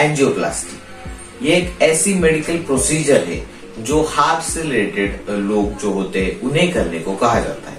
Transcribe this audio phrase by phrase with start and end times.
[0.00, 3.38] Angioplasty ये एक ऐसी मेडिकल प्रोसीजर है
[3.80, 7.78] जो हार्ट से रिलेटेड लोग जो होते हैं, उन्हें करने को कहा जाता है।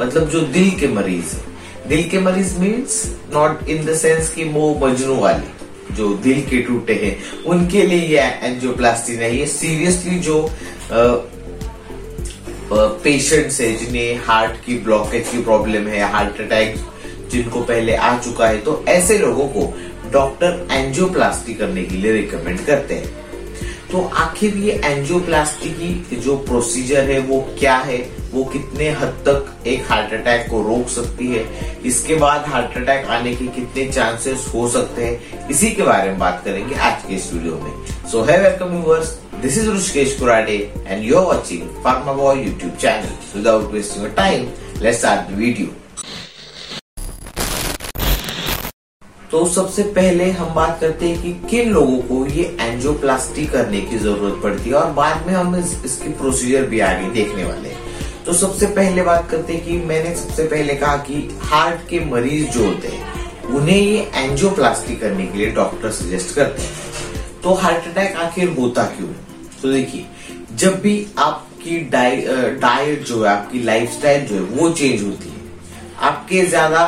[0.00, 4.44] मतलब जो दिल के मरीज़ है। दिल के मरीज़ means not in the sense कि
[4.44, 10.18] वो मजनू वाले, जो दिल के टूटे हैं, उनके लिए ये एंजियोप्लास्टी नहीं है। सीरियसली
[10.20, 10.38] जो
[12.72, 16.74] पेशेंट्स है, जिन्हें हार्ट की ब्लॉकेज की प्रॉब्लम है हार्ट अटैक
[17.30, 19.62] जिनको पहले आ चुका है तो ऐसे लोगों को
[20.12, 23.18] डॉक्टर एंजियोप्लास्टी करने के लिए रिकमेंड करते हैं।
[23.90, 27.98] तो आखिर ये एंजियोप्लास्टी की जो प्रोसीजर है, वो क्या है?
[28.32, 31.44] वो कितने हद तक एक हार्ट अटैक को रोक सकती है?
[31.86, 35.48] इसके बाद हार्ट अटैक आने के कितने चांसेस हो सकते हैं?
[35.48, 39.18] इसी के बारे में बात करेंगे आज के इस वीडियो में। सो है welcome yours
[39.42, 40.56] this is Rishikesh Kurade
[40.86, 44.48] and you are watching Pharma Boy YouTube channel without wasting time
[44.82, 45.68] let's start the video
[49.30, 53.98] तो सबसे पहले हम बात करते हैं कि किन लोगों को ये एंजियोप्लास्टी करने की
[53.98, 58.24] ज़रूरत पड़ती है और बाद में हम इस, इसकी प्रोसीजर भी आगे देखने वाले हैं।
[58.26, 62.48] तो सबसे पहले बात करते हैं कि मैंने सबसे पहले कहा कि हार्ट के मरीज़
[62.48, 67.86] जो होते हैं उन्हें ये एंजियोप्लास्टी करने के लिए डॉक्टर सजेस्ट करते हैं। तो हार्ट
[67.88, 69.08] अटैक आखिर होता क्यों?
[69.62, 70.06] तो देखिए
[70.54, 75.38] जब भी आपकी डाइट जो है आपकी लाइफस्टाइल जो है वो चेंज होती है।
[76.08, 76.84] आपके ज़्यादा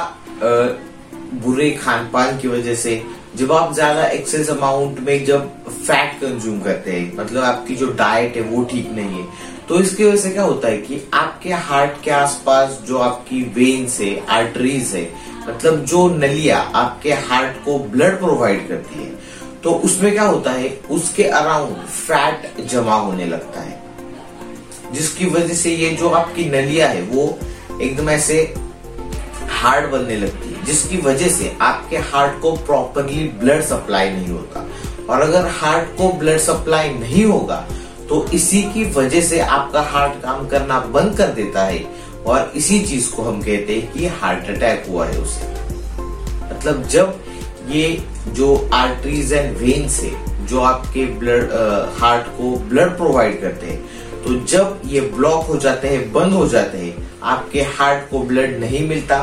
[1.34, 3.02] बुरे खान पान की वजह से,
[3.36, 8.36] जब आप ज़्यादा एक्सेस अमाउंट में जब फैट कंज्यूम करते हैं मतलब आपकी जो डाइट
[8.36, 9.26] है वो ठीक नहीं है
[9.68, 14.00] तो इसकी वजह से क्या होता है कि आपके हार्ट के आसपास जो आपकी वेन्स
[14.00, 15.08] है आर्टरीज है
[15.48, 19.10] मतलब जो नलिया आपके हार्ट को ब्लड प्रोवाइड करती है
[19.62, 23.80] तो उसमें क्या होता है, उसके अराउंड फैट जमा होने लगता है।
[24.92, 27.38] जिसकी वजह से ये जो आपकी नलिया है, वो
[27.80, 28.38] एकदम ऐसे
[29.52, 34.66] हार्ड बनने लगती है। जिसकी वजह से आपके हार्ट को प्रॉपरली ब्लड सप्लाई नहीं होता।
[35.10, 37.56] और अगर हार्ट को ब्लड सप्लाई नहीं होगा
[38.08, 41.84] तो इसी की वजह से आपका हार्ट काम करना बंद कर देता है।
[42.26, 45.50] और इसी चीज़ को हम कहते हैं कि हार्ट अटैक हुआ है उसे।
[46.44, 47.18] मतलब जब
[47.68, 51.52] ये जो आर्टरीज एंड वेन्स है, जो आपके ब्लड
[51.98, 53.80] हार्ट को ब्लड प्रोवाइड करते हैं
[54.24, 58.58] तो जब ये ब्लॉक हो जाते हैं, बंद हो जाते हैं, आपके हार्ट को ब्लड
[58.60, 59.16] नहीं मिलता।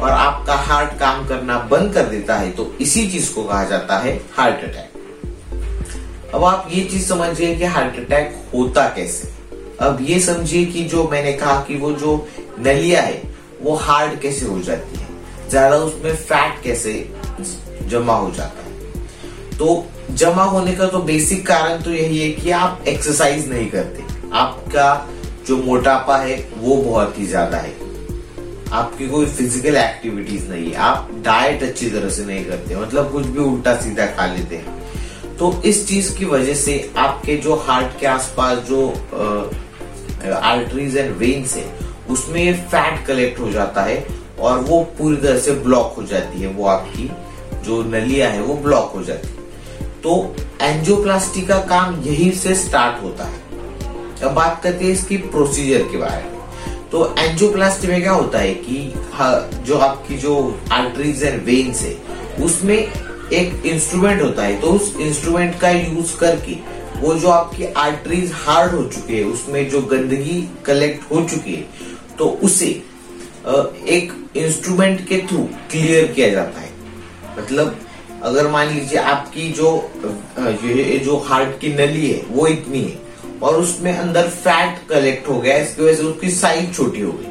[0.00, 3.98] और आपका हार्ट काम करना बंद कर देता है तो इसी चीज़ को कहा जाता
[3.98, 9.28] है हार्ट अटैक अब आप ये चीज़ समझिए कि हार्ट अटैक होता कैसे।
[9.80, 13.22] अब ये समझिए कि जो मैंने कहा कि वो जो नलिया है,
[13.62, 15.06] वो हार्ड कैसे हो जाती है?
[15.50, 16.92] ज़्यादा उसमें फैट कैसे
[17.88, 19.56] जमा हो जाता है?
[19.58, 24.04] तो जमा होने का तो बेसिक कारण तो यही है कि आप एक्सरसाइज नहीं करते।
[24.32, 25.08] आपका
[25.46, 27.87] जो मोटापा है, वो बहुत ही ज़्यादा है।
[28.72, 33.26] आपकी कोई फ़िज़िकल एक्टिविटीज़ नहीं है। आप डाइट अच्छी तरह से नहीं करते मतलब कुछ
[33.26, 37.98] भी उल्टा सीधा खा लेते हैं। तो इस चीज़ की वजह से आपके जो हार्ट
[38.00, 38.86] के आसपास जो
[40.34, 41.64] आर्टरीज एंड वेन्स है,
[42.10, 44.06] उसमें फैट कलेक्ट हो जाता है
[44.40, 47.10] और वो पूरी तरह से ब्लॉक हो जाती है, वो आपकी
[47.64, 49.36] जो नलिया है, वो ब्लॉक हो जाती है।
[50.02, 53.46] तो एंजियोप्लास्टी का काम यही से स्टार्ट होता है।
[54.22, 56.37] अब बात करते हैं इसकी प्रोसीजर के बारे में।
[56.92, 58.92] तो एंजियोप्लास्टी में क्या होता है कि
[59.66, 60.34] जो आपकी जो
[60.72, 61.96] आर्टरीज एंड वेन्स है,
[62.44, 66.56] उसमें एक इंस्ट्रूमेंट होता है तो उस इंस्ट्रूमेंट का यूज़ करके,
[67.00, 72.16] वो जो आपकी आर्टरीज हार्ड हो चुके हैं, उसमें जो गंदगी कलेक्ट हो चुकी है
[72.18, 72.66] तो उसे
[73.88, 76.70] एक इंस्ट्रूमेंट के थ्रू क्लियर किया जाता है।
[77.38, 77.76] मतलब
[78.22, 79.68] अगर मान लीजिए आपकी जो
[80.38, 83.07] ये जो हार्ट की नली है, वो इतनी है
[83.42, 87.26] और उसमें अंदर फैट कलेक्ट हो गया, इसकी वजह से उसकी साइज़ छोटी हो गई।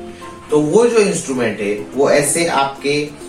[0.50, 3.28] तो वो जो इंस्ट्रूमेंट है, वो ऐसे आपके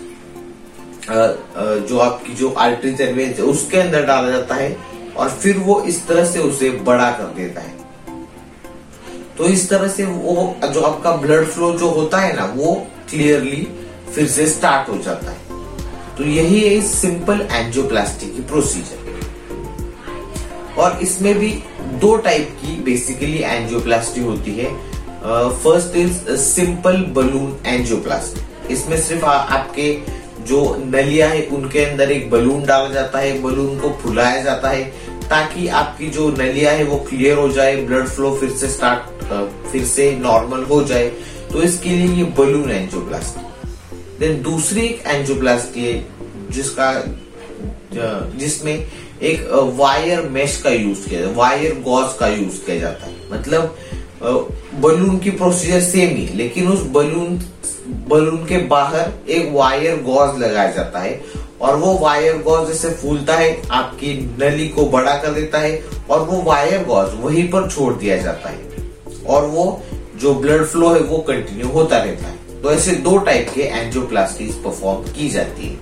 [1.09, 4.75] जो आपकी जो आर्टरीज एंड है, उसके अंदर डाला जाता है
[5.17, 7.77] और फिर वो इस तरह से उसे बड़ा कर देता है।
[9.37, 12.73] तो इस तरह से वो, जो आपका ब्लड फ्लो जो होता है ना, वो
[13.09, 13.67] क्लियरली
[14.13, 15.37] फिर से स्टार्ट हो जाता है।
[16.17, 18.97] तो यही है सिंपल एंजियोप्लास्टी की प्रोसीजर
[20.77, 21.51] और इसमें भी
[21.97, 24.71] दो टाइप की बेसिकली एंजियोप्लास्टी होती है।
[25.63, 32.29] First is simple balloon angioplasty इसमें सिर्फ़ आ, आपके जो नलिया है उनके अंदर एक
[32.31, 34.83] बलून डाला जाता है बलून को फुलाया जाता है
[35.29, 39.01] ताकि आपकी जो नलिया है वो क्लियर हो जाए ब्लड फ्लो फिर से स्टार्ट
[39.71, 41.09] फिर से नॉर्मल हो जाए।
[41.51, 43.41] तो इसके लिए ये बलून एंजियोप्लास्टी
[44.19, 46.05] देन दूसरी एक एंजियोप्लास्टी है
[46.51, 46.91] जिसका
[48.37, 48.87] जिसमें
[49.21, 53.15] एक वायर मेश का यूज़ किया जाता है वायर गॉज का यूज़ किया जाता है।
[53.31, 53.75] मतलब
[54.75, 57.39] बलून की प्रोसीजर सेम ही, लेकिन उस बलून
[58.09, 61.21] बलून के बाहर एक वायर गॉज लगाया जाता है,
[61.61, 66.21] और वो वायर गॉज जैसे फूलता है, आपकी नली को बड़ा कर देता है, और
[66.21, 68.67] वो वायर गॉज वहीं पर छोड़ दिया जाता है।
[69.27, 69.81] और वो
[70.15, 74.45] जो ब्लड फ्लो है, वो कंटिन्यू होता रहता है। तो ऐसे दो टाइप के एंजियोप्लास्टी
[74.63, 75.75] परफॉर्म की जाती है।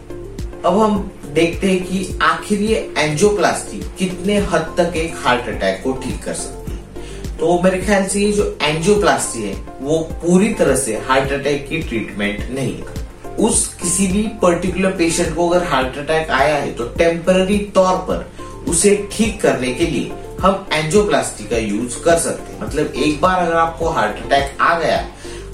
[0.65, 5.91] अब हम देखते हैं कि आखिर ये एंजियोप्लास्टी कितने हद तक एक हार्ट अटैक को
[6.03, 10.75] ठीक कर सकती है। तो मेरे ख्याल से ये जो एंजियोप्लास्टी है, वो पूरी तरह
[10.75, 13.05] से हार्ट अटैक की ट्रीटमेंट नहीं है।
[13.39, 18.25] उस किसी भी पर्टिकुलर पेशेंट को अगर हार्ट अटैक आया है तो टेम्पररी तौर पर
[18.69, 20.11] उसे ठीक करने के लिए
[20.41, 24.77] हम एंजियोप्लास्टी का यूज़ कर सकते हैं। मतलब एक बार अगर आपको हार्ट अटैक आ
[24.79, 24.97] गया,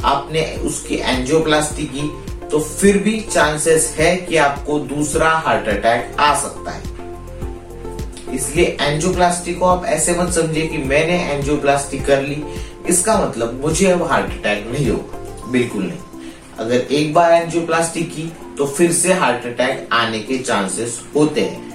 [0.06, 2.10] आपने उसकी एंजियोप्लास्टी की
[2.54, 9.54] तो फिर भी चांसेस है कि आपको दूसरा हार्ट अटैक आ सकता है। इसलिए एंजियोप्लास्टी
[9.54, 12.44] को आप ऐसे मत समझिए कि मैंने एंजियोप्लास्टी कर ली।
[12.90, 16.30] इसका मतलब मुझे अब हार्ट अटैक नहीं होगा। बिल्कुल नहीं।
[16.60, 21.72] अगर एक बार एंजियोप्लास्टी की तो फिर से हार्ट अटैक आने के चांसेस होते हैं।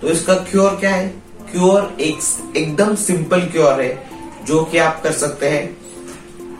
[0.00, 1.08] तो इसका क्योर क्या है?
[1.52, 4.10] क्योर एक एकदम सिंपल क्योर है,
[4.44, 5.76] जो कि आप कर सकते हैं।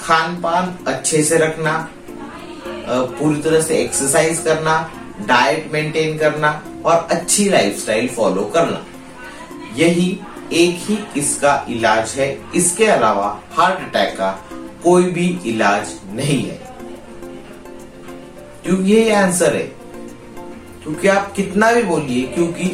[0.00, 1.88] खान पान अच्छे से रखना
[2.88, 4.78] पूरी तरह से एक्सरसाइज करना
[5.28, 6.50] डाइट मेंटेन करना
[6.86, 8.84] और अच्छी लाइफस्टाइल फॉलो करना।
[9.76, 10.18] यही
[10.52, 14.30] एक ही इसका इलाज है। इसके अलावा हार्ट अटैक का
[14.84, 16.60] कोई भी इलाज नहीं है।
[18.64, 19.66] क्योंकि ये आंसर है।
[20.82, 22.64] क्योंकि आप कितना भी बोलिए, क्योंकि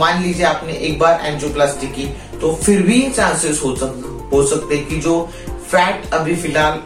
[0.00, 2.06] मान लीजिए आपने एक बार एंजियोप्लास्टी की
[2.40, 6.80] तो फिर भी चांसेस हो सक, हो सकते कि जो फैट अभी फ़िलहाल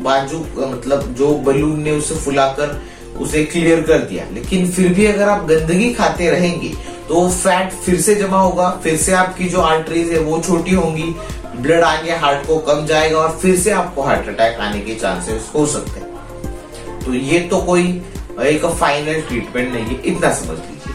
[0.00, 2.80] बाजू मतलब जो बलून ने उसे फुलाकर
[3.18, 6.68] उसे क्लियर कर दिया। लेकिन फिर भी अगर आप गंदगी खाते रहेंगे
[7.08, 11.14] तो फैट फिर से जमा होगा, फिर से आपकी जो आर्टरीज है, वो छोटी होंगी
[11.56, 15.50] ब्लड आगे हार्ट को कम जाएगा और फिर से आपको हार्ट अटैक आने के चांसेस
[15.54, 17.86] हो सकते हैं। तो ये तो कोई
[18.40, 20.94] एक फाइनल ट्रीटमेंट नहीं है, इतना समझ लीजिए।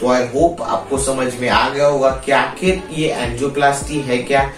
[0.00, 4.50] तो आई होप आपको समझ में आ गया होगा कि आखिर ये एंजियोप्लास्टी है क्या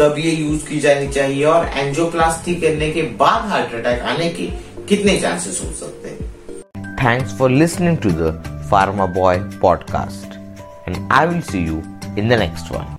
[0.00, 4.46] कब ये यूज़ की जानी चाहिए और एंजियोप्लास्टी करने के बाद हार्ट अटैक आने के
[4.88, 6.94] कितने चांसेस हो सकते हैं?
[6.96, 8.32] Thanks for listening to the
[8.70, 10.38] Pharma Boy podcast
[10.88, 11.82] and I will see you
[12.18, 12.97] in the next one